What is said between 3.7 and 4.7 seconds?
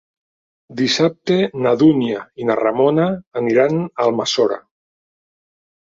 a Almassora.